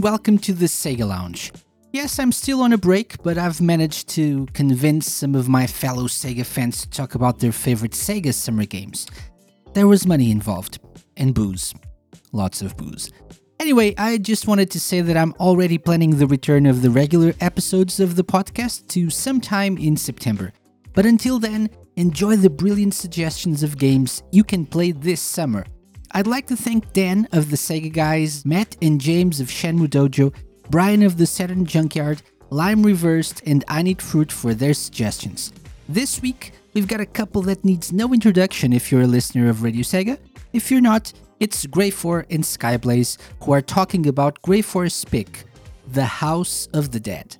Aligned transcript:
welcome 0.00 0.38
to 0.38 0.52
the 0.52 0.66
Sega 0.66 1.06
Lounge. 1.06 1.52
Yes, 1.92 2.18
I'm 2.18 2.32
still 2.32 2.62
on 2.62 2.72
a 2.72 2.78
break, 2.78 3.22
but 3.22 3.36
I've 3.36 3.60
managed 3.60 4.08
to 4.10 4.46
convince 4.54 5.12
some 5.12 5.34
of 5.34 5.48
my 5.48 5.66
fellow 5.66 6.04
Sega 6.04 6.46
fans 6.46 6.82
to 6.82 6.90
talk 6.90 7.14
about 7.14 7.38
their 7.38 7.52
favorite 7.52 7.92
Sega 7.92 8.32
summer 8.32 8.64
games. 8.64 9.06
There 9.74 9.88
was 9.88 10.06
money 10.06 10.30
involved, 10.30 10.78
and 11.16 11.34
booze. 11.34 11.74
Lots 12.32 12.62
of 12.62 12.76
booze. 12.76 13.10
Anyway, 13.58 13.94
I 13.98 14.18
just 14.18 14.46
wanted 14.46 14.70
to 14.70 14.80
say 14.80 15.00
that 15.02 15.16
I'm 15.16 15.34
already 15.40 15.76
planning 15.76 16.16
the 16.16 16.26
return 16.26 16.64
of 16.64 16.82
the 16.82 16.90
regular 16.90 17.34
episodes 17.40 18.00
of 18.00 18.16
the 18.16 18.24
podcast 18.24 18.86
to 18.88 19.10
sometime 19.10 19.76
in 19.76 19.96
September. 19.96 20.52
But 20.94 21.06
until 21.06 21.38
then, 21.38 21.68
enjoy 21.96 22.36
the 22.36 22.50
brilliant 22.50 22.94
suggestions 22.94 23.62
of 23.62 23.76
games 23.76 24.22
you 24.32 24.44
can 24.44 24.64
play 24.64 24.92
this 24.92 25.20
summer. 25.20 25.66
I'd 26.12 26.26
like 26.26 26.48
to 26.48 26.56
thank 26.56 26.92
Dan 26.92 27.28
of 27.30 27.50
the 27.50 27.56
Sega 27.56 27.92
Guys, 27.92 28.44
Matt 28.44 28.76
and 28.82 29.00
James 29.00 29.38
of 29.38 29.46
Shenmue 29.46 29.86
Dojo, 29.86 30.34
Brian 30.68 31.04
of 31.04 31.16
the 31.16 31.26
Saturn 31.26 31.64
Junkyard, 31.64 32.20
Lime 32.50 32.82
Reversed, 32.82 33.42
and 33.46 33.64
I 33.68 33.82
Need 33.82 34.02
Fruit 34.02 34.32
for 34.32 34.52
their 34.52 34.74
suggestions. 34.74 35.52
This 35.88 36.20
week, 36.20 36.52
we've 36.74 36.88
got 36.88 37.00
a 37.00 37.06
couple 37.06 37.42
that 37.42 37.64
needs 37.64 37.92
no 37.92 38.12
introduction 38.12 38.72
if 38.72 38.90
you're 38.90 39.02
a 39.02 39.06
listener 39.06 39.48
of 39.48 39.62
Radio 39.62 39.82
Sega. 39.82 40.18
If 40.52 40.68
you're 40.68 40.80
not, 40.80 41.12
it's 41.38 41.64
Greyfore 41.66 42.26
and 42.28 42.42
Skyblaze 42.42 43.16
who 43.42 43.52
are 43.52 43.62
talking 43.62 44.08
about 44.08 44.42
Greyfore's 44.42 45.04
pick, 45.04 45.44
The 45.92 46.04
House 46.04 46.68
of 46.74 46.90
the 46.90 46.98
Dead. 46.98 47.36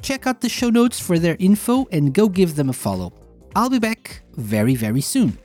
Check 0.00 0.26
out 0.26 0.40
the 0.40 0.48
show 0.48 0.70
notes 0.70 0.98
for 0.98 1.18
their 1.18 1.36
info 1.38 1.86
and 1.92 2.14
go 2.14 2.30
give 2.30 2.56
them 2.56 2.70
a 2.70 2.72
follow. 2.72 3.12
I'll 3.54 3.68
be 3.68 3.78
back 3.78 4.22
very, 4.34 4.76
very 4.76 5.02
soon. 5.02 5.36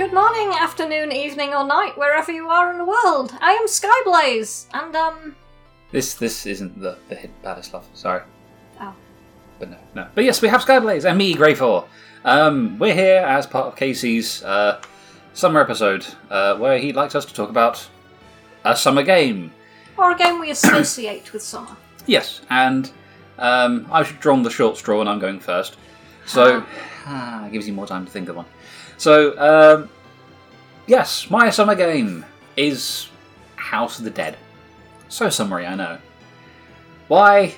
Good 0.00 0.14
morning, 0.14 0.48
afternoon, 0.58 1.12
evening, 1.12 1.52
or 1.52 1.62
night, 1.62 1.98
wherever 1.98 2.32
you 2.32 2.48
are 2.48 2.72
in 2.72 2.78
the 2.78 2.86
world. 2.86 3.34
I 3.38 3.52
am 3.52 3.66
Skyblaze, 3.66 4.64
and 4.72 4.96
um, 4.96 5.36
This 5.92 6.14
this 6.14 6.46
isn't 6.46 6.80
the 6.80 6.96
the 7.10 7.16
Hidden 7.16 7.36
Palace. 7.42 7.70
Sorry, 7.92 8.22
oh, 8.80 8.94
but 9.58 9.68
no, 9.68 9.76
no. 9.94 10.08
But 10.14 10.24
yes, 10.24 10.40
we 10.40 10.48
have 10.48 10.62
Skyblaze 10.62 11.04
and 11.04 11.18
me, 11.18 11.34
Greyfore. 11.34 11.84
Um, 12.24 12.78
we're 12.78 12.94
here 12.94 13.18
as 13.18 13.46
part 13.46 13.66
of 13.66 13.76
KC's 13.76 14.42
uh, 14.42 14.80
summer 15.34 15.60
episode, 15.60 16.06
uh, 16.30 16.56
where 16.56 16.78
he 16.78 16.94
likes 16.94 17.14
us 17.14 17.26
to 17.26 17.34
talk 17.34 17.50
about 17.50 17.86
a 18.64 18.74
summer 18.74 19.02
game. 19.02 19.52
or 19.98 20.12
a 20.12 20.16
game 20.16 20.40
we 20.40 20.50
associate 20.50 21.30
with 21.34 21.42
summer. 21.42 21.76
Yes, 22.06 22.40
and 22.48 22.90
um, 23.38 23.86
I've 23.92 24.18
drawn 24.18 24.44
the 24.44 24.50
short 24.50 24.78
straw, 24.78 25.00
and 25.00 25.10
I'm 25.10 25.18
going 25.18 25.40
first. 25.40 25.76
So, 26.24 26.64
ah, 27.04 27.48
gives 27.52 27.68
you 27.68 27.74
more 27.74 27.86
time 27.86 28.06
to 28.06 28.10
think 28.10 28.30
of 28.30 28.36
one. 28.36 28.46
So, 29.00 29.32
um, 29.38 29.88
yes, 30.86 31.30
my 31.30 31.48
summer 31.48 31.74
game 31.74 32.26
is 32.58 33.08
House 33.56 33.98
of 33.98 34.04
the 34.04 34.10
Dead. 34.10 34.36
So 35.08 35.30
summary, 35.30 35.64
I 35.64 35.74
know. 35.74 35.98
Why? 37.08 37.54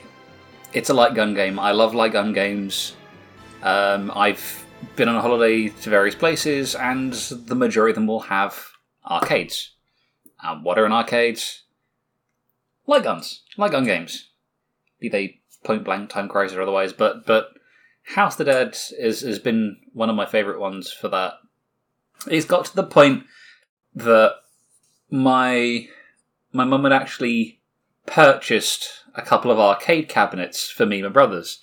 It's 0.73 0.89
a 0.89 0.95
light 0.95 1.15
gun 1.15 1.35
game. 1.35 1.59
I 1.59 1.73
love 1.73 1.97
light 1.97 2.13
gun 2.13 2.33
games. 2.33 2.95
Um, 3.61 4.13
I've 4.15 4.65
been 4.95 5.09
on 5.09 5.17
a 5.17 5.21
holiday 5.21 5.71
to 5.71 5.91
various 5.91 6.15
places, 6.15 6.77
and 6.77 7.13
the 7.13 7.57
majority 7.57 7.91
of 7.91 7.97
them 7.97 8.07
will 8.07 8.21
have 8.21 8.65
arcades. 9.05 9.73
Um, 10.45 10.63
what 10.63 10.79
are 10.79 10.87
in 10.87 10.93
arcades? 10.93 11.65
Light 12.87 13.03
guns, 13.03 13.43
light 13.57 13.73
gun 13.73 13.85
games 13.85 14.29
be 15.01 15.09
they 15.09 15.41
point 15.65 15.83
blank 15.83 16.09
time 16.09 16.29
crisis 16.29 16.57
or 16.57 16.63
otherwise 16.63 16.93
but 16.93 17.27
but 17.27 17.55
house 18.03 18.35
of 18.35 18.39
the 18.39 18.53
dead 18.53 18.77
is, 18.99 19.21
has 19.21 19.39
been 19.39 19.77
one 19.93 20.11
of 20.11 20.17
my 20.17 20.27
favorite 20.27 20.61
ones 20.61 20.93
for 20.93 21.09
that. 21.09 21.35
It's 22.29 22.47
got 22.47 22.67
to 22.67 22.77
the 22.77 22.85
point 22.85 23.25
that 23.95 24.35
my 25.11 25.89
my 26.53 26.65
mum 26.65 26.85
had 26.85 26.93
actually 26.93 27.61
purchased 28.07 29.05
a 29.15 29.23
couple 29.23 29.51
of 29.51 29.59
arcade 29.59 30.09
cabinets 30.09 30.71
for 30.71 30.87
me 30.87 30.97
and 30.97 31.05
my 31.05 31.13
brothers. 31.13 31.61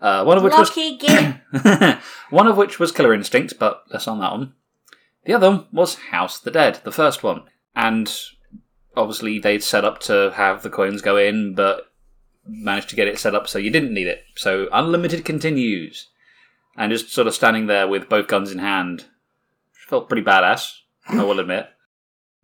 Uh, 0.00 0.24
one 0.24 0.36
of 0.36 0.42
which 0.42 0.52
Lucky 0.52 0.98
was 1.00 1.96
one 2.30 2.46
of 2.46 2.56
which 2.56 2.78
was 2.78 2.92
killer 2.92 3.14
instinct 3.14 3.54
but 3.58 3.82
less 3.90 4.06
on 4.06 4.20
that 4.20 4.32
one. 4.32 4.52
The 5.24 5.34
other 5.34 5.50
one 5.50 5.66
was 5.72 5.96
house 5.96 6.38
of 6.38 6.44
the 6.44 6.50
dead 6.50 6.80
the 6.84 6.92
first 6.92 7.22
one. 7.22 7.42
And 7.74 8.12
obviously 8.96 9.38
they'd 9.38 9.62
set 9.62 9.84
up 9.84 10.00
to 10.00 10.32
have 10.34 10.62
the 10.62 10.70
coins 10.70 11.02
go 11.02 11.16
in 11.16 11.54
but 11.54 11.92
managed 12.46 12.88
to 12.90 12.96
get 12.96 13.08
it 13.08 13.18
set 13.18 13.34
up 13.34 13.48
so 13.48 13.58
you 13.58 13.70
didn't 13.70 13.94
need 13.94 14.06
it. 14.06 14.24
So 14.34 14.68
unlimited 14.72 15.24
continues, 15.24 16.08
and 16.76 16.92
just 16.92 17.10
sort 17.10 17.26
of 17.26 17.34
standing 17.34 17.66
there 17.66 17.88
with 17.88 18.08
both 18.08 18.28
guns 18.28 18.52
in 18.52 18.58
hand 18.58 19.06
felt 19.88 20.08
pretty 20.08 20.24
badass. 20.24 20.72
I 21.08 21.22
will 21.22 21.40
admit. 21.40 21.68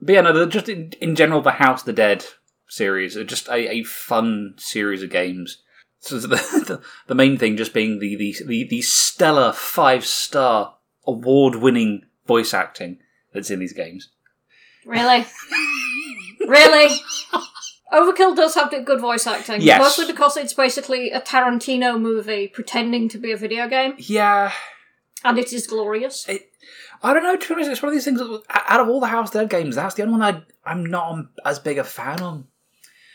But 0.01 0.15
yeah, 0.15 0.21
no, 0.23 0.47
just 0.47 0.69
in, 0.69 0.93
in 1.01 1.15
general, 1.15 1.41
the 1.43 1.53
House 1.53 1.83
of 1.83 1.87
the 1.87 1.93
Dead 1.93 2.25
series 2.69 3.17
are 3.17 3.25
just 3.25 3.49
a, 3.49 3.71
a 3.71 3.85
fun 3.85 4.55
series 4.57 5.03
of 5.03 5.11
games. 5.11 5.63
So 6.01 6.19
the, 6.19 6.29
the 6.67 6.83
the 7.07 7.15
main 7.15 7.39
thing 7.39 7.57
just 7.57 7.75
being 7.75 7.99
the 7.99 8.17
the 8.17 8.37
the, 8.45 8.69
the 8.69 8.83
stellar 8.83 9.53
five 9.53 10.05
star 10.05 10.77
award 11.07 11.57
winning 11.57 12.03
voice 12.27 12.55
acting 12.55 12.99
that's 13.33 13.51
in 13.51 13.61
these 13.61 13.73
games. 13.73 14.11
really? 14.87 15.27
really? 16.47 16.97
Overkill 17.93 18.35
does 18.35 18.55
have 18.55 18.71
good 18.85 19.01
voice 19.01 19.27
acting. 19.27 19.61
Yes. 19.61 19.79
Mostly 19.81 20.07
because 20.07 20.37
it's 20.37 20.55
basically 20.55 21.11
a 21.11 21.21
Tarantino 21.21 22.01
movie 22.01 22.49
pretending 22.49 23.09
to 23.11 23.19
be 23.19 23.33
a 23.33 23.37
video 23.37 23.69
game, 23.69 23.95
Yeah, 23.99 24.53
and 25.25 25.39
it 25.39 25.53
is 25.53 25.67
glorious. 25.67 26.27
It, 26.29 26.51
I 27.03 27.13
don't 27.13 27.23
know. 27.23 27.37
To 27.37 27.49
be 27.49 27.55
honest, 27.55 27.71
it's 27.71 27.83
one 27.83 27.89
of 27.91 27.95
these 27.95 28.05
things. 28.05 28.19
that- 28.21 28.43
Out 28.51 28.81
of 28.81 28.89
all 28.89 29.01
the 29.01 29.07
House 29.09 29.31
Dead 29.31 29.51
games, 29.51 29.75
that's 29.77 29.95
the 29.95 30.03
only 30.03 30.19
one 30.19 30.23
I 30.23 30.43
I'm 30.65 30.87
not 30.87 31.27
as 31.45 31.59
big 31.59 31.79
a 31.79 31.85
fan 31.85 32.21
on. 32.21 32.47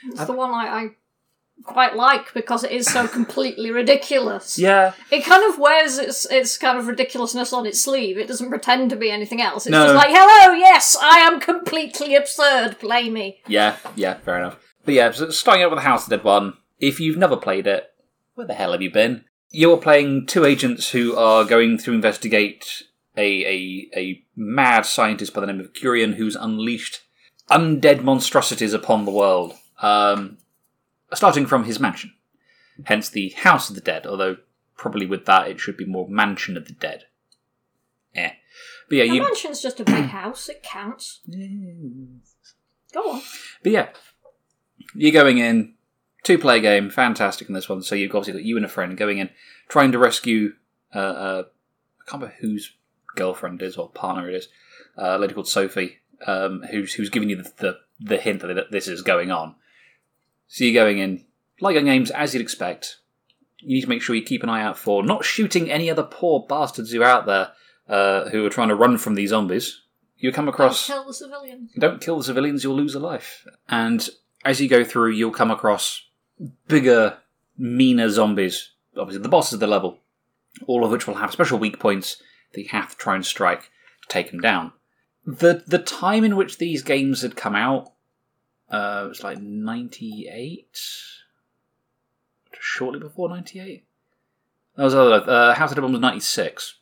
It's 0.05 0.25
the 0.25 0.33
one 0.33 0.51
I, 0.51 0.67
I 0.67 0.89
quite 1.63 1.95
like 1.95 2.33
because 2.33 2.63
it 2.63 2.71
is 2.71 2.85
so 2.87 3.07
completely 3.19 3.71
ridiculous. 3.71 4.57
Yeah, 4.57 4.93
It 5.11 5.25
kind 5.25 5.43
of 5.51 5.59
wears 5.59 5.97
its 5.97 6.25
its 6.25 6.57
kind 6.57 6.77
of 6.77 6.87
ridiculousness 6.87 7.51
on 7.53 7.65
its 7.65 7.81
sleeve. 7.81 8.17
It 8.17 8.27
doesn't 8.27 8.49
pretend 8.49 8.89
to 8.91 8.95
be 8.95 9.11
anything 9.11 9.41
else. 9.41 9.65
It's 9.65 9.71
No. 9.71 9.83
just 9.85 9.95
like, 9.95 10.09
hello, 10.09 10.53
yes, 10.55 10.95
I 11.01 11.19
am 11.19 11.39
completely 11.39 12.15
absurd. 12.15 12.79
Play 12.79 13.09
me. 13.09 13.39
yeah, 13.47 13.77
yeah. 13.95 14.15
Fair 14.15 14.37
enough. 14.37 14.57
But 14.85 14.93
yeah, 14.93 15.11
so 15.11 15.29
starting 15.31 15.63
out 15.63 15.71
with 15.71 15.79
the 15.79 15.83
House 15.83 16.03
of 16.05 16.09
the 16.09 16.17
Dead 16.17 16.23
one. 16.25 16.53
If 16.79 16.99
you've 16.99 17.17
never 17.17 17.35
played 17.35 17.65
it, 17.67 17.91
where 18.35 18.45
the 18.47 18.53
hell 18.53 18.71
have 18.71 18.81
you 18.81 18.91
been? 18.91 19.25
You're 19.49 19.77
playing 19.77 20.27
two 20.27 20.45
agents 20.45 20.91
who 20.91 21.15
are 21.15 21.43
going 21.43 21.77
to 21.79 21.91
investigate 21.93 22.83
a 23.17 23.43
a, 23.45 23.89
a 23.97 24.23
mad 24.35 24.85
scientist 24.85 25.33
by 25.33 25.41
the 25.41 25.47
name 25.47 25.59
of 25.59 25.73
Curien 25.73 26.13
who's 26.15 26.35
unleashed 26.35 27.01
undead 27.49 28.03
monstrosities 28.03 28.73
upon 28.73 29.05
the 29.05 29.11
world. 29.11 29.55
Um, 29.81 30.37
starting 31.13 31.45
from 31.45 31.63
his 31.63 31.79
mansion, 31.79 32.13
hence 32.85 33.09
the 33.09 33.29
House 33.29 33.69
of 33.69 33.75
the 33.75 33.81
Dead. 33.81 34.05
Although 34.05 34.37
probably 34.75 35.05
with 35.05 35.25
that 35.25 35.47
it 35.47 35.59
should 35.59 35.77
be 35.77 35.85
more 35.85 36.07
Mansion 36.07 36.57
of 36.57 36.67
the 36.67 36.73
Dead. 36.73 37.05
Eh. 38.15 38.31
But 38.89 38.95
yeah, 38.95 39.03
A 39.03 39.13
you. 39.15 39.21
mansion's 39.21 39.61
just 39.61 39.79
a 39.79 39.83
big 39.83 40.05
house. 40.05 40.49
It 40.49 40.63
counts. 40.63 41.21
Go 42.93 43.11
on. 43.11 43.21
But 43.63 43.71
yeah, 43.71 43.89
you're 44.95 45.11
going 45.11 45.37
in 45.37 45.73
two 46.23 46.37
player 46.37 46.59
game, 46.59 46.89
fantastic 46.89 47.47
in 47.47 47.53
this 47.53 47.69
one. 47.69 47.81
So 47.81 47.95
you've 47.95 48.13
obviously 48.15 48.33
got 48.41 48.45
you 48.45 48.55
and 48.57 48.65
a 48.65 48.69
friend 48.69 48.97
going 48.97 49.17
in, 49.17 49.29
trying 49.67 49.91
to 49.91 49.99
rescue. 49.99 50.53
Uh, 50.93 50.99
uh, 50.99 51.43
I 52.01 52.09
can't 52.09 52.21
remember 52.21 52.35
whose 52.39 52.73
girlfriend 53.15 53.61
it 53.61 53.65
is 53.65 53.77
or 53.77 53.89
partner 53.89 54.29
it 54.29 54.35
is. 54.35 54.47
Uh, 54.97 55.15
a 55.15 55.17
lady 55.17 55.33
called 55.33 55.47
Sophie, 55.47 55.97
um, 56.25 56.63
who's 56.71 56.93
who's 56.93 57.09
giving 57.09 57.29
you 57.29 57.35
the, 57.43 57.51
the 57.57 57.77
the 57.99 58.17
hint 58.17 58.41
that 58.41 58.71
this 58.71 58.87
is 58.87 59.01
going 59.01 59.31
on. 59.31 59.55
So 60.47 60.63
you're 60.63 60.73
going 60.73 60.99
in 60.99 61.25
like 61.59 61.75
gun 61.75 61.85
games 61.85 62.11
as 62.11 62.33
you'd 62.33 62.41
expect. 62.41 62.97
You 63.59 63.75
need 63.75 63.81
to 63.81 63.89
make 63.89 64.01
sure 64.01 64.15
you 64.15 64.21
keep 64.23 64.43
an 64.43 64.49
eye 64.49 64.61
out 64.61 64.77
for 64.77 65.03
not 65.03 65.25
shooting 65.25 65.69
any 65.71 65.89
other 65.89 66.03
poor 66.03 66.45
bastards 66.47 66.91
who 66.91 67.01
are 67.01 67.05
out 67.05 67.25
there 67.25 67.51
uh, 67.89 68.29
who 68.29 68.45
are 68.45 68.49
trying 68.49 68.67
to 68.69 68.75
run 68.75 68.97
from 68.97 69.15
these 69.15 69.29
zombies. 69.29 69.81
You 70.17 70.31
come 70.31 70.45
Don't 70.45 70.53
across 70.53 70.87
kill 70.87 71.05
the 71.05 71.13
civilians. 71.13 71.71
don't 71.77 72.01
kill 72.01 72.17
the 72.17 72.23
civilians, 72.23 72.63
you'll 72.63 72.75
lose 72.75 72.95
a 72.95 72.99
life. 72.99 73.45
And 73.69 74.07
as 74.43 74.59
you 74.59 74.67
go 74.67 74.83
through, 74.83 75.11
you'll 75.11 75.31
come 75.31 75.51
across 75.51 76.03
bigger, 76.67 77.17
meaner 77.57 78.09
zombies. 78.09 78.71
Obviously, 78.97 79.21
the 79.21 79.29
bosses 79.29 79.53
of 79.53 79.59
the 79.59 79.67
level, 79.67 79.99
all 80.65 80.83
of 80.83 80.91
which 80.91 81.05
will 81.07 81.15
have 81.15 81.31
special 81.31 81.59
weak 81.59 81.79
points 81.79 82.21
that 82.53 82.61
you 82.61 82.69
have 82.69 82.89
to 82.91 82.95
try 82.97 83.15
and 83.15 83.25
strike 83.25 83.63
to 84.01 84.07
take 84.09 84.31
them 84.31 84.39
down. 84.39 84.73
The 85.25 85.63
the 85.67 85.79
time 85.79 86.23
in 86.23 86.35
which 86.35 86.57
these 86.57 86.81
games 86.81 87.21
had 87.21 87.35
come 87.35 87.55
out 87.55 87.91
uh, 88.69 89.03
it 89.05 89.07
was 89.09 89.23
like 89.23 89.39
ninety 89.39 90.27
eight, 90.31 90.79
shortly 92.59 92.99
before 92.99 93.29
ninety 93.29 93.59
eight. 93.59 93.85
That 94.75 94.83
was 94.83 94.93
uh, 94.95 95.05
uh, 95.09 95.53
House 95.55 95.71
of 95.71 95.75
the 95.75 95.81
one 95.81 95.91
was 95.91 96.01
ninety 96.01 96.19
six. 96.19 96.75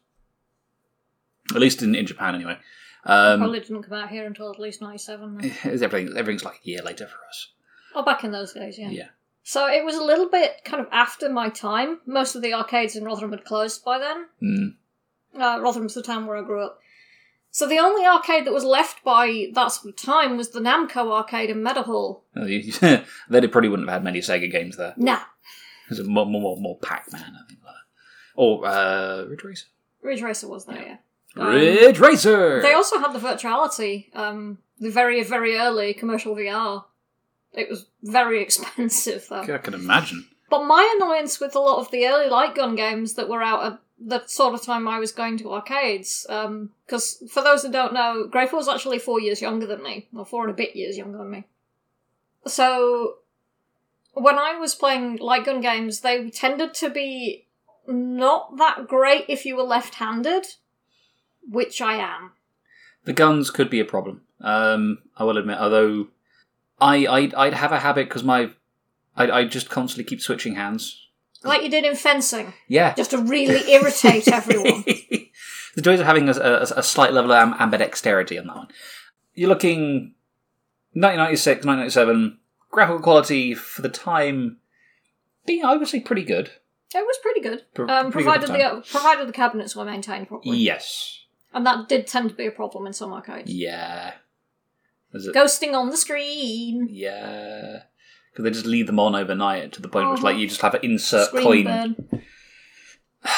at 1.53 1.61
least 1.61 1.81
in, 1.81 1.95
in 1.95 2.05
Japan 2.05 2.35
anyway. 2.35 2.57
Um, 3.05 3.39
Probably 3.39 3.59
didn't 3.59 3.83
come 3.83 3.99
out 3.99 4.09
here 4.09 4.25
until 4.25 4.49
at 4.49 4.59
least 4.59 4.81
97. 4.81 5.37
then. 5.37 5.51
everything, 5.83 6.17
everything's 6.17 6.43
like 6.43 6.55
a 6.55 6.67
year 6.67 6.81
later 6.81 7.05
for 7.05 7.19
us. 7.29 7.51
Oh, 7.93 8.03
back 8.03 8.23
in 8.23 8.31
those 8.31 8.53
days, 8.53 8.79
yeah. 8.79 8.89
Yeah. 8.89 9.07
So 9.43 9.67
it 9.67 9.85
was 9.85 9.95
a 9.95 10.03
little 10.03 10.27
bit 10.27 10.61
kind 10.65 10.81
of 10.81 10.87
after 10.91 11.29
my 11.29 11.49
time. 11.49 11.99
Most 12.07 12.35
of 12.35 12.41
the 12.41 12.55
arcades 12.55 12.95
in 12.95 13.03
Rotherham 13.03 13.29
had 13.29 13.45
closed 13.45 13.85
by 13.85 13.99
then. 13.99 14.25
Mm. 14.41 14.73
Uh, 15.39 15.61
Rotherham's 15.61 15.93
the 15.93 16.01
town 16.01 16.25
where 16.25 16.37
I 16.37 16.41
grew 16.41 16.65
up. 16.65 16.79
So 17.55 17.65
the 17.69 17.77
only 17.79 18.05
arcade 18.05 18.43
that 18.45 18.51
was 18.53 18.65
left 18.65 19.01
by 19.05 19.47
that 19.53 19.69
sort 19.69 19.93
of 19.93 19.95
time 19.95 20.35
was 20.35 20.49
the 20.49 20.59
Namco 20.59 21.09
arcade 21.09 21.49
in 21.49 21.63
Meadowhall. 21.63 22.23
Uh, 22.35 22.43
you- 22.43 22.73
they 23.29 23.47
probably 23.47 23.69
wouldn't 23.69 23.87
have 23.87 23.95
had 23.99 24.03
many 24.03 24.19
Sega 24.19 24.51
games 24.51 24.75
there. 24.75 24.93
Nah, 24.97 25.21
There's 25.87 25.99
a 26.01 26.03
more, 26.03 26.25
more, 26.25 26.41
more, 26.41 26.57
more 26.57 26.77
Pac-Man, 26.79 27.21
I 27.23 27.47
think. 27.47 27.61
like 27.63 27.73
that. 27.73 28.35
Or 28.35 28.65
uh, 28.67 29.23
Ridge 29.29 29.45
Racer. 29.45 29.67
Ridge 30.01 30.21
Racer 30.21 30.49
was 30.49 30.65
there, 30.65 30.81
yeah. 31.37 31.41
Um, 31.41 31.47
Ridge 31.47 31.97
Racer. 31.97 32.61
They 32.61 32.73
also 32.73 32.99
had 32.99 33.13
the 33.13 33.19
virtuality, 33.19 34.13
um, 34.13 34.57
the 34.81 34.91
very, 34.91 35.23
very 35.23 35.55
early 35.55 35.93
commercial 35.93 36.35
VR. 36.35 36.83
It 37.53 37.69
was 37.69 37.85
very 38.03 38.41
expensive, 38.43 39.27
though. 39.29 39.43
I 39.43 39.59
can 39.59 39.73
imagine. 39.73 40.27
But 40.49 40.65
my 40.65 40.93
annoyance 40.97 41.39
with 41.39 41.55
a 41.55 41.59
lot 41.59 41.79
of 41.79 41.89
the 41.89 42.05
early 42.05 42.29
light 42.29 42.53
gun 42.53 42.75
games 42.75 43.13
that 43.13 43.29
were 43.29 43.41
out 43.41 43.63
at 43.65 43.79
the 43.99 44.23
sort 44.27 44.53
of 44.53 44.61
time 44.61 44.87
I 44.87 44.99
was 44.99 45.11
going 45.11 45.37
to 45.37 45.53
arcades, 45.53 46.25
because 46.27 47.23
for 47.29 47.41
those 47.41 47.63
who 47.63 47.71
don't 47.71 47.93
know, 47.93 48.29
Greyfore 48.31 48.53
was 48.53 48.67
actually 48.67 48.99
four 48.99 49.19
years 49.19 49.41
younger 49.41 49.65
than 49.65 49.83
me, 49.83 50.07
or 50.15 50.25
four 50.25 50.43
and 50.43 50.51
a 50.51 50.55
bit 50.55 50.75
years 50.75 50.97
younger 50.97 51.17
than 51.17 51.31
me. 51.31 51.45
So 52.45 53.15
when 54.13 54.37
I 54.37 54.55
was 54.55 54.75
playing 54.75 55.17
light 55.17 55.45
gun 55.45 55.61
games, 55.61 56.01
they 56.01 56.29
tended 56.29 56.73
to 56.75 56.89
be 56.89 57.45
not 57.87 58.57
that 58.57 58.87
great 58.87 59.25
if 59.27 59.45
you 59.45 59.55
were 59.55 59.63
left-handed, 59.63 60.45
which 61.49 61.81
I 61.81 61.95
am. 61.95 62.31
The 63.03 63.13
guns 63.13 63.51
could 63.51 63.69
be 63.69 63.79
a 63.79 63.85
problem. 63.85 64.21
Um, 64.41 64.99
I 65.15 65.23
will 65.23 65.37
admit, 65.37 65.57
although 65.57 66.07
I 66.81 67.07
I'd, 67.07 67.33
I'd 67.35 67.53
have 67.53 67.71
a 67.71 67.79
habit 67.79 68.09
because 68.09 68.23
my 68.23 68.51
I 69.15 69.31
I 69.31 69.45
just 69.45 69.69
constantly 69.69 70.03
keep 70.03 70.21
switching 70.21 70.55
hands. 70.55 71.04
Like 71.43 71.61
you 71.63 71.69
did 71.69 71.85
in 71.85 71.95
fencing, 71.95 72.53
Yeah. 72.67 72.93
just 72.95 73.11
to 73.11 73.17
really 73.19 73.71
irritate 73.71 74.27
everyone. 74.27 74.83
the 75.75 75.81
joys 75.81 75.99
of 75.99 76.05
having 76.05 76.27
a, 76.29 76.33
a, 76.33 76.61
a 76.77 76.83
slight 76.83 77.13
level 77.13 77.31
of 77.31 77.37
am- 77.37 77.53
ambidexterity 77.71 78.39
on 78.39 78.47
that 78.47 78.55
one. 78.55 78.67
You're 79.35 79.49
looking 79.49 80.13
1996, 80.93 81.65
1997, 81.65 82.39
graphical 82.71 83.01
quality 83.01 83.53
for 83.53 83.81
the 83.81 83.89
time 83.89 84.57
being, 85.45 85.63
I 85.65 85.75
would 85.75 85.87
say, 85.87 85.99
pretty 85.99 86.23
good. 86.23 86.51
It 86.93 87.05
was 87.05 87.17
pretty 87.21 87.41
good, 87.41 87.63
Pr- 87.73 87.89
um, 87.91 88.11
pretty 88.11 88.23
provided 88.23 88.49
at 88.49 88.53
the 88.53 88.75
the 88.77 88.87
provided 88.89 89.27
the 89.27 89.33
cabinets 89.33 89.75
were 89.75 89.83
maintained 89.85 90.29
properly. 90.29 90.57
Yes. 90.57 91.25
And 91.53 91.65
that 91.65 91.89
did 91.89 92.07
tend 92.07 92.29
to 92.29 92.35
be 92.35 92.47
a 92.47 92.51
problem 92.51 92.87
in 92.87 92.93
some 92.93 93.11
arcades. 93.13 93.51
Yeah. 93.53 94.13
Ghosting 95.13 95.73
on 95.73 95.89
the 95.89 95.97
screen. 95.97 96.87
Yeah. 96.89 97.83
Because 98.35 98.43
they 98.43 98.51
just 98.51 98.65
leave 98.65 98.85
them 98.87 98.99
on 98.99 99.15
overnight 99.15 99.71
to 99.71 99.81
the 99.81 99.87
point 99.87 100.07
where 100.07 100.13
it's 100.15 100.21
Uh-huh. 100.21 100.33
like 100.33 100.37
you 100.41 100.47
just 100.49 100.59
have 100.59 100.73
an 100.73 100.81
insert 100.83 101.31
coin. 101.31 101.63
burn. 101.63 101.95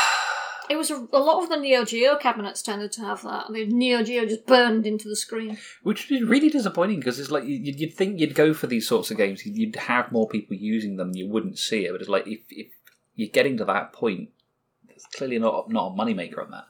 It 0.69 0.75
was 0.75 0.91
a, 0.91 0.95
a 1.13 1.19
lot 1.19 1.41
of 1.41 1.49
the 1.49 1.55
Neo 1.55 1.85
Geo 1.85 2.17
cabinets 2.17 2.61
tended 2.61 2.91
to 2.93 3.01
have 3.01 3.21
that. 3.23 3.45
The 3.53 3.65
Neo 3.67 4.03
Geo 4.03 4.25
just 4.25 4.45
burned 4.45 4.85
into 4.85 5.07
the 5.07 5.15
screen. 5.15 5.57
Which 5.83 6.11
is 6.11 6.23
really 6.23 6.49
disappointing 6.49 6.99
because 6.99 7.19
it's 7.21 7.31
like 7.31 7.45
you- 7.45 7.55
you'd, 7.55 7.79
you'd 7.79 7.93
think 7.93 8.19
you'd 8.19 8.35
go 8.35 8.53
for 8.53 8.67
these 8.67 8.85
sorts 8.85 9.09
of 9.09 9.15
games, 9.15 9.45
you'd- 9.45 9.57
you'd 9.57 9.75
have 9.77 10.11
more 10.11 10.27
people 10.27 10.57
using 10.57 10.97
them, 10.97 11.11
you 11.15 11.25
wouldn't 11.29 11.57
see 11.57 11.85
it. 11.85 11.93
But 11.93 12.01
it's 12.01 12.09
like 12.09 12.27
if, 12.27 12.41
if 12.49 12.67
you're 13.15 13.29
getting 13.29 13.55
to 13.59 13.65
that 13.65 13.93
point, 13.93 14.31
it's 14.89 15.05
clearly 15.05 15.39
not 15.39 15.69
not 15.71 15.93
a 15.93 15.95
moneymaker 15.95 16.43
on 16.43 16.51
that. 16.51 16.65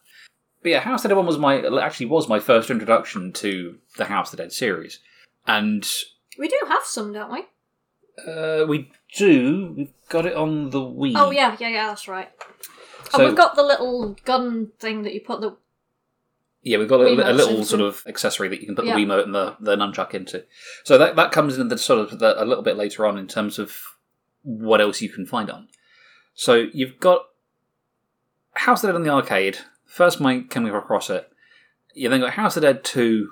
But 0.62 0.69
yeah, 0.74 0.79
House 0.81 1.00
of 1.00 1.03
the 1.03 1.07
Dead 1.09 1.18
one 1.18 1.25
was 1.25 1.39
my 1.39 1.62
actually 1.81 2.06
was 2.06 2.29
my 2.29 2.39
first 2.39 2.69
introduction 2.69 3.33
to 3.33 3.79
the 3.97 4.06
House 4.06 4.31
of 4.31 4.38
the 4.38 4.44
Dead 4.44 4.51
series, 4.53 5.00
and 5.47 5.89
We 6.38 6.47
do 6.47 6.59
have 6.68 6.83
some, 6.83 7.13
don't 7.13 7.31
we? 7.31 7.45
Uh, 8.25 8.65
we 8.67 8.91
do 9.15 9.73
we've 9.77 9.93
got 10.09 10.25
it 10.25 10.35
on 10.35 10.69
the 10.69 10.79
Wii. 10.79 11.13
Oh 11.15 11.31
yeah, 11.31 11.55
yeah, 11.59 11.69
yeah. 11.69 11.87
That's 11.87 12.07
right. 12.07 12.29
So- 13.11 13.19
and 13.19 13.27
we've 13.27 13.37
got 13.37 13.55
the 13.55 13.63
little 13.63 14.15
gun 14.25 14.71
thing 14.79 15.03
that 15.03 15.13
you 15.13 15.21
put 15.21 15.41
the. 15.41 15.55
Yeah, 16.63 16.79
we've 16.79 16.89
got 16.89 16.99
a, 16.99 17.31
a 17.31 17.31
little 17.31 17.63
sort 17.63 17.81
of 17.81 18.03
accessory 18.07 18.49
that 18.49 18.59
you 18.59 18.65
can 18.65 18.75
put 18.75 18.85
Yeah. 18.85 18.95
the 18.95 19.05
Wiimote 19.05 19.23
and 19.23 19.33
the, 19.35 19.55
the 19.61 19.77
nunchuck 19.77 20.13
into. 20.13 20.43
So 20.83 20.97
that 20.97 21.15
that 21.15 21.31
comes 21.31 21.57
in 21.57 21.69
the 21.69 21.77
sort 21.77 21.99
of 21.99 22.19
the, 22.19 22.41
a 22.41 22.43
little 22.43 22.63
bit 22.63 22.75
later 22.75 23.05
on 23.05 23.17
in 23.17 23.27
terms 23.27 23.57
of 23.59 23.73
what 24.43 24.81
else 24.81 25.01
you 25.01 25.09
can 25.09 25.25
find 25.25 25.49
on. 25.49 25.69
So 26.33 26.65
you've 26.73 26.99
got 26.99 27.21
House 28.53 28.83
of 28.83 28.89
Dead 28.89 28.95
on 28.95 29.03
the 29.03 29.09
arcade. 29.09 29.59
First 29.85 30.19
might 30.19 30.49
coming 30.49 30.73
across 30.73 31.09
it. 31.09 31.31
You 31.93 32.09
then 32.09 32.19
got 32.21 32.33
House 32.33 32.57
of 32.57 32.61
the 32.61 32.73
Dead 32.73 32.83
Two, 32.83 33.29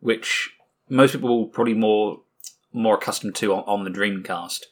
which 0.00 0.50
most 0.88 1.12
people 1.12 1.28
will 1.40 1.48
probably 1.48 1.74
more 1.74 2.20
more 2.76 2.96
accustomed 2.96 3.34
to 3.36 3.54
on, 3.54 3.64
on 3.66 3.84
the 3.84 3.90
Dreamcast. 3.90 4.64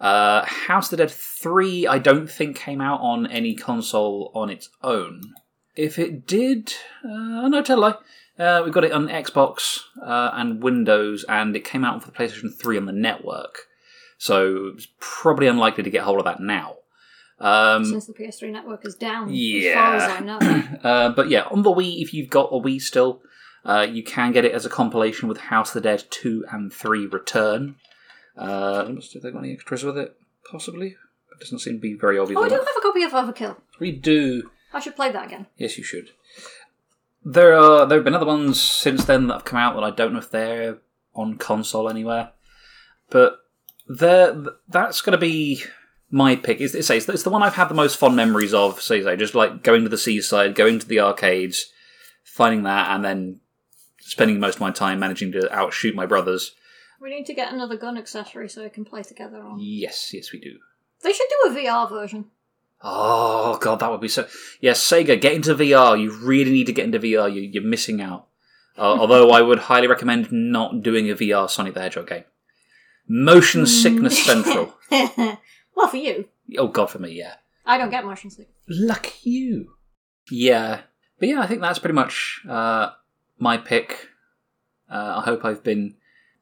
Uh, 0.00 0.44
House 0.44 0.86
of 0.86 0.90
the 0.92 0.96
Dead 0.98 1.10
3, 1.10 1.86
I 1.86 1.98
don't 1.98 2.30
think 2.30 2.56
came 2.56 2.80
out 2.80 3.00
on 3.00 3.26
any 3.26 3.54
console 3.54 4.30
on 4.34 4.48
its 4.48 4.68
own. 4.82 5.34
If 5.74 5.98
it 5.98 6.26
did, 6.26 6.74
uh, 7.04 7.48
no, 7.48 7.62
tell 7.62 7.78
a 7.78 7.80
lie. 7.80 7.94
Uh, 8.38 8.62
we 8.64 8.70
got 8.70 8.84
it 8.84 8.92
on 8.92 9.08
Xbox 9.08 9.80
uh, 10.00 10.30
and 10.34 10.62
Windows, 10.62 11.24
and 11.28 11.56
it 11.56 11.64
came 11.64 11.84
out 11.84 12.02
for 12.02 12.10
the 12.10 12.16
PlayStation 12.16 12.54
3 12.54 12.76
on 12.76 12.86
the 12.86 12.92
network. 12.92 13.66
So 14.18 14.72
it's 14.74 14.88
probably 15.00 15.48
unlikely 15.48 15.84
to 15.84 15.90
get 15.90 16.04
hold 16.04 16.18
of 16.18 16.24
that 16.24 16.40
now. 16.40 16.76
Um, 17.40 17.84
since 17.84 18.06
the 18.06 18.12
PS3 18.12 18.52
network 18.52 18.84
is 18.84 18.96
down, 18.96 19.28
as 19.28 19.34
yeah. 19.36 19.74
far 19.74 19.96
as 19.96 20.02
I 20.10 20.20
know. 20.20 20.38
uh, 20.84 21.10
but 21.10 21.28
yeah, 21.28 21.42
on 21.50 21.62
the 21.62 21.70
Wii, 21.70 22.02
if 22.02 22.12
you've 22.12 22.30
got 22.30 22.50
a 22.52 22.60
Wii 22.60 22.80
still, 22.80 23.22
uh, 23.64 23.86
you 23.88 24.02
can 24.02 24.32
get 24.32 24.44
it 24.44 24.52
as 24.52 24.64
a 24.64 24.70
compilation 24.70 25.28
with 25.28 25.38
House 25.38 25.70
of 25.70 25.82
the 25.82 25.88
Dead 25.88 26.04
2 26.10 26.46
and 26.50 26.72
3 26.72 27.06
Return. 27.06 27.76
Uh, 28.36 28.84
let 28.86 28.94
me 28.94 29.00
see 29.00 29.18
if 29.18 29.22
they've 29.22 29.32
got 29.32 29.40
any 29.40 29.52
extras 29.52 29.84
with 29.84 29.98
it, 29.98 30.16
possibly. 30.50 30.88
It 30.88 31.40
doesn't 31.40 31.58
seem 31.60 31.74
to 31.74 31.80
be 31.80 31.94
very 31.94 32.18
obvious. 32.18 32.38
oh, 32.38 32.44
I 32.44 32.48
do 32.48 32.54
have 32.54 32.62
a 32.62 32.80
copy 32.80 33.02
of 33.02 33.12
Overkill. 33.12 33.56
We 33.78 33.92
do. 33.92 34.50
I 34.72 34.80
should 34.80 34.96
play 34.96 35.10
that 35.10 35.26
again. 35.26 35.46
Yes, 35.56 35.78
you 35.78 35.84
should. 35.84 36.10
There 37.24 37.54
are 37.54 37.84
there 37.86 37.98
have 37.98 38.04
been 38.04 38.14
other 38.14 38.26
ones 38.26 38.60
since 38.60 39.04
then 39.04 39.26
that 39.26 39.34
have 39.34 39.44
come 39.44 39.58
out 39.58 39.74
that 39.74 39.84
I 39.84 39.90
don't 39.90 40.12
know 40.12 40.18
if 40.18 40.30
they're 40.30 40.78
on 41.14 41.36
console 41.36 41.88
anywhere, 41.88 42.30
but 43.10 43.38
they're, 43.88 44.44
that's 44.68 45.00
going 45.00 45.12
to 45.12 45.18
be 45.18 45.62
my 46.10 46.36
pick. 46.36 46.60
It's, 46.60 46.74
it's, 46.74 46.90
it's 46.90 47.22
the 47.22 47.30
one 47.30 47.42
I've 47.42 47.54
had 47.54 47.68
the 47.68 47.74
most 47.74 47.96
fond 47.96 48.16
memories 48.16 48.54
of. 48.54 48.80
Say, 48.80 49.16
just 49.16 49.34
like 49.34 49.62
going 49.62 49.82
to 49.82 49.88
the 49.88 49.98
seaside, 49.98 50.54
going 50.54 50.78
to 50.78 50.86
the 50.86 51.00
arcades, 51.00 51.72
finding 52.22 52.62
that, 52.64 52.94
and 52.94 53.04
then 53.04 53.40
spending 54.08 54.40
most 54.40 54.56
of 54.56 54.60
my 54.60 54.70
time 54.70 54.98
managing 54.98 55.32
to 55.32 55.52
outshoot 55.54 55.94
my 55.94 56.06
brothers. 56.06 56.54
We 57.00 57.10
need 57.10 57.26
to 57.26 57.34
get 57.34 57.52
another 57.52 57.76
gun 57.76 57.96
accessory 57.96 58.48
so 58.48 58.62
we 58.62 58.70
can 58.70 58.84
play 58.84 59.02
together 59.02 59.40
on. 59.40 59.58
Yes, 59.60 60.12
yes, 60.12 60.32
we 60.32 60.40
do. 60.40 60.58
They 61.02 61.12
should 61.12 61.28
do 61.28 61.50
a 61.50 61.54
VR 61.54 61.88
version. 61.88 62.26
Oh 62.82 63.58
god, 63.60 63.80
that 63.80 63.90
would 63.90 64.00
be 64.00 64.08
so. 64.08 64.26
Yes, 64.60 64.82
Sega, 64.82 65.20
get 65.20 65.34
into 65.34 65.54
VR. 65.54 66.00
You 66.00 66.12
really 66.12 66.50
need 66.50 66.66
to 66.66 66.72
get 66.72 66.86
into 66.86 66.98
VR. 66.98 67.32
You, 67.32 67.42
you're 67.42 67.62
missing 67.62 68.00
out. 68.00 68.26
Uh, 68.76 68.82
although 69.00 69.30
I 69.30 69.42
would 69.42 69.58
highly 69.58 69.86
recommend 69.86 70.32
not 70.32 70.82
doing 70.82 71.10
a 71.10 71.14
VR 71.14 71.50
Sonic 71.50 71.74
the 71.74 71.80
Hedgehog 71.80 72.08
game. 72.08 72.24
Motion 73.06 73.66
sickness 73.66 74.24
central. 74.24 74.74
well, 74.90 75.88
for 75.88 75.96
you. 75.96 76.28
Oh 76.56 76.68
god, 76.68 76.90
for 76.90 76.98
me, 76.98 77.12
yeah. 77.12 77.34
I 77.64 77.78
don't 77.78 77.90
get 77.90 78.04
motion 78.04 78.30
sick. 78.30 78.48
Lucky 78.68 79.30
you. 79.30 79.74
Yeah, 80.30 80.82
but 81.18 81.28
yeah, 81.28 81.40
I 81.40 81.46
think 81.46 81.60
that's 81.60 81.78
pretty 81.78 81.94
much 81.94 82.42
uh, 82.48 82.90
my 83.38 83.56
pick. 83.56 84.08
Uh, 84.90 85.14
I 85.18 85.22
hope 85.22 85.44
I've 85.44 85.62
been 85.62 85.94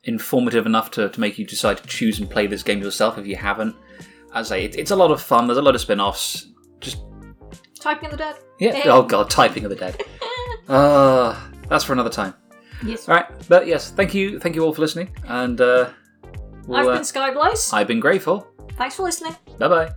informative 0.04 0.66
enough 0.66 0.90
to, 0.92 1.08
to 1.08 1.20
make 1.20 1.38
you 1.38 1.44
decide 1.46 1.78
to 1.78 1.86
choose 1.86 2.18
and 2.18 2.30
play 2.30 2.46
this 2.46 2.62
game 2.62 2.80
yourself 2.80 3.18
if 3.18 3.26
you 3.26 3.36
haven't. 3.36 3.74
As 4.34 4.52
I 4.52 4.58
say, 4.58 4.64
it, 4.66 4.76
it's 4.76 4.90
a 4.90 4.96
lot 4.96 5.10
of 5.10 5.20
fun. 5.20 5.46
There's 5.46 5.58
a 5.58 5.62
lot 5.62 5.74
of 5.74 5.80
spin-offs. 5.80 6.46
Just 6.80 6.98
Typing 7.80 8.06
of 8.06 8.10
the 8.12 8.16
Dead. 8.18 8.36
yeah. 8.58 8.72
Hey. 8.72 8.88
Oh 8.88 9.02
god, 9.02 9.30
typing 9.30 9.64
of 9.64 9.70
the 9.70 9.76
dead. 9.76 10.00
Uh, 10.68 11.38
that's 11.68 11.84
for 11.84 11.92
another 11.92 12.10
time. 12.10 12.34
Yes. 12.84 13.08
All 13.08 13.14
right, 13.14 13.26
but 13.48 13.68
yes, 13.68 13.92
thank 13.92 14.12
you, 14.14 14.40
thank 14.40 14.56
you 14.56 14.64
all 14.64 14.72
for 14.74 14.80
listening, 14.80 15.10
and 15.28 15.60
uh, 15.60 15.90
we'll, 16.66 16.78
I've 16.80 16.88
uh, 16.88 16.94
been 16.94 17.02
Skyblaze. 17.02 17.72
I've 17.72 17.86
been 17.86 18.00
Greyfore. 18.02 18.44
Thanks 18.72 18.96
for 18.96 19.04
listening. 19.04 19.36
Bye 19.60 19.68
bye. 19.68 19.92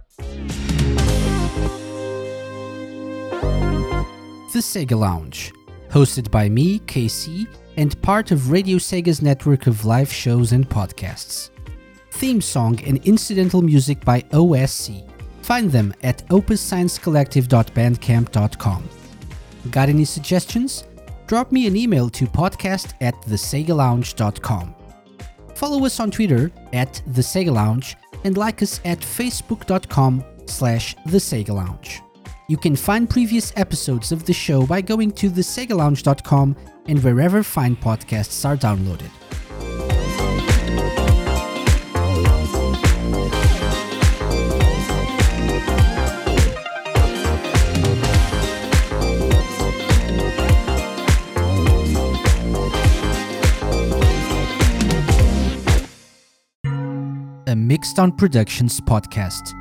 The 4.52 4.60
Sega 4.60 4.98
Lounge, 4.98 5.52
hosted 5.90 6.32
by 6.32 6.50
me, 6.50 6.80
KC, 6.80 7.48
and 7.78 8.02
part 8.02 8.32
of 8.32 8.52
Radio 8.52 8.78
Sega's 8.78 9.22
network 9.22 9.68
of 9.68 9.86
live 9.86 10.12
shows 10.12 10.52
and 10.52 10.68
podcasts. 10.70 11.52
Theme 12.12 12.42
song 12.42 12.80
and 12.86 12.98
incidental 13.06 13.62
music 13.62 14.04
by 14.04 14.22
OSC. 14.32 15.08
Find 15.42 15.72
them 15.72 15.94
at 16.04 16.28
opussciencecollective.bandcamp.com. 16.28 18.90
Got 19.72 19.90
any 19.90 20.06
suggestions? 20.06 20.84
Drop 21.28 21.52
me 21.52 21.68
an 21.68 21.76
email 21.76 22.10
to 22.10 22.26
podcast 22.26 22.94
at 23.02 23.14
thesegalounge.com. 23.24 24.76
Follow 25.56 25.86
us 25.86 26.00
on 26.00 26.10
Twitter 26.12 26.52
at 26.74 27.02
The 27.08 27.22
Sega 27.22 27.52
Lounge 27.54 27.98
and 28.24 28.38
like 28.38 28.64
us 28.64 28.80
at 28.86 29.00
facebook.com 29.00 30.24
slash 30.46 30.96
The 31.06 31.18
Sega 31.18 31.50
Lounge. 31.50 32.02
You 32.50 32.58
can 32.58 32.76
find 32.76 33.08
previous 33.08 33.54
episodes 33.56 34.12
of 34.12 34.26
the 34.26 34.34
show 34.34 34.66
by 34.66 34.82
going 34.82 35.12
to 35.12 35.30
thesegalounge.com 35.30 36.56
and 36.88 37.04
wherever 37.04 37.44
fine 37.44 37.76
podcasts 37.76 38.44
are 38.44 38.58
downloaded. 38.58 39.12
a 57.46 57.56
Mixed 57.56 57.98
On 57.98 58.12
Productions 58.12 58.80
podcast. 58.82 59.56